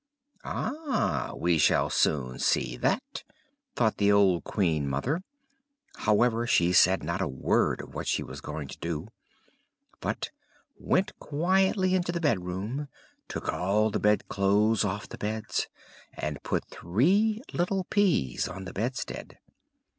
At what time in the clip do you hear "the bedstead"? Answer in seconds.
18.65-19.37